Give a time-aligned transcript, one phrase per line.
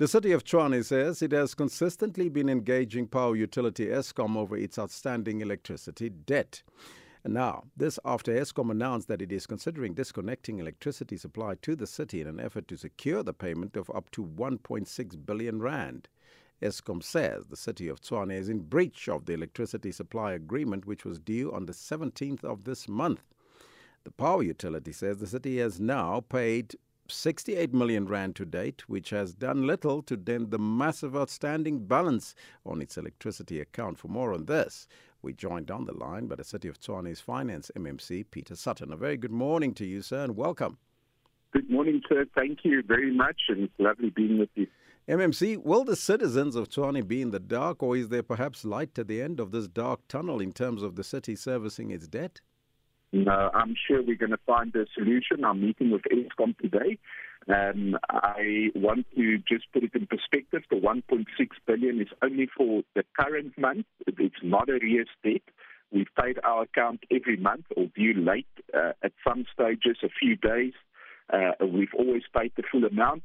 [0.00, 4.78] The city of Tshwane says it has consistently been engaging power utility Eskom over its
[4.78, 6.62] outstanding electricity debt.
[7.22, 12.22] Now, this after Eskom announced that it is considering disconnecting electricity supply to the city
[12.22, 16.08] in an effort to secure the payment of up to 1.6 billion rand.
[16.62, 21.04] Eskom says the city of Tshwane is in breach of the electricity supply agreement which
[21.04, 23.22] was due on the 17th of this month.
[24.04, 26.76] The power utility says the city has now paid
[27.12, 32.34] 68 million rand to date, which has done little to dent the massive outstanding balance
[32.64, 33.98] on its electricity account.
[33.98, 34.86] For more on this,
[35.22, 38.92] we joined on the line by the City of Tshwane's Finance MMC, Peter Sutton.
[38.92, 40.78] A very good morning to you, sir, and welcome.
[41.52, 42.26] Good morning, sir.
[42.34, 44.66] Thank you very much, and it's lovely being with you.
[45.08, 48.98] MMC, will the citizens of Tshwane be in the dark, or is there perhaps light
[48.98, 52.40] at the end of this dark tunnel in terms of the city servicing its debt?
[53.12, 55.44] No, I'm sure we're going to find a solution.
[55.44, 56.98] I'm meeting with Eskom today.
[57.48, 60.62] Um, I want to just put it in perspective.
[60.70, 61.24] The 1.6
[61.66, 63.86] billion is only for the current month.
[64.06, 65.42] It's not a arrears debt.
[65.90, 70.36] We've paid our account every month or due late uh, at some stages, a few
[70.36, 70.74] days.
[71.32, 73.22] Uh, we've always paid the full amount.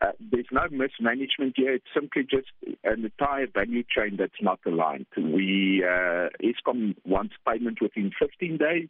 [0.00, 1.74] Uh, there's no mismanagement here.
[1.74, 2.48] It's simply just
[2.84, 5.06] an entire value chain that's not aligned.
[5.16, 8.88] We uh, Eskom wants payment within 15 days.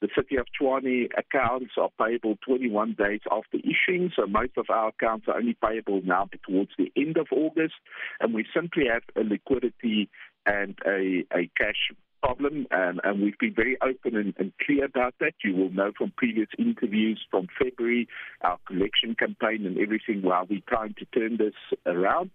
[0.00, 4.88] The City of Tshwane accounts are payable 21 days after issuing, so most of our
[4.88, 7.74] accounts are only payable now towards the end of August,
[8.18, 10.08] and we simply have a liquidity
[10.46, 15.14] and a, a cash problem, um, and we've been very open and, and, clear about
[15.20, 15.34] that.
[15.44, 18.08] You will know from previous interviews from February,
[18.42, 21.54] our collection campaign and everything, while we're trying to turn this
[21.86, 22.30] around.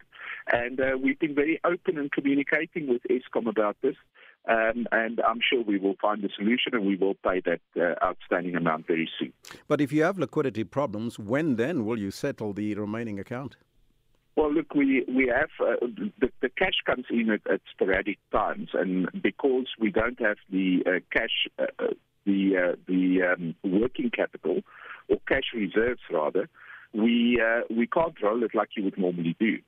[0.52, 3.96] And uh, we've been very open and communicating with Eskom about this.
[4.48, 8.06] Um, and I'm sure we will find a solution and we will pay that uh,
[8.06, 9.34] outstanding amount very soon.
[9.68, 13.58] But if you have liquidity problems, when then will you settle the remaining account?
[14.36, 15.86] Well, look, we we have uh,
[16.20, 20.84] the, the cash comes in at, at, sporadic times, and because we don't have the
[20.86, 21.94] uh, cash, uh, uh
[22.26, 24.62] the uh, the um, working capital
[25.08, 26.50] or cash reserves rather,
[26.94, 29.60] we uh, we can't roll it like you would normally do.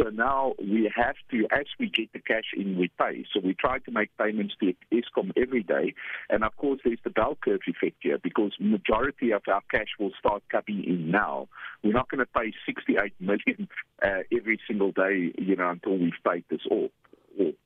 [0.00, 3.26] So now we have to, as we get the cash in, we pay.
[3.32, 5.94] So we try to make payments to Eskom every day.
[6.30, 10.12] And of course, there's the bell curve effect here because majority of our cash will
[10.18, 11.48] start coming in now.
[11.82, 13.68] We're not going to pay 68 million
[14.02, 16.90] uh, every single day, you know, until we've paid this off.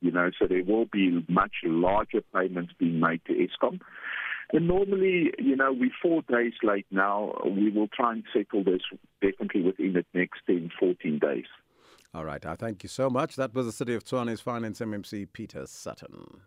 [0.01, 3.81] You know, so there will be much larger payments being made to Eskom.
[4.53, 7.33] And normally, you know, we're four days late now.
[7.45, 8.83] We will try and settle this
[9.23, 11.47] definitely within the next 10, 14 days.
[12.15, 12.45] All right.
[12.45, 13.37] I thank you so much.
[13.37, 16.43] That was the City of Tshwane's Finance MMC, Peter Sutton.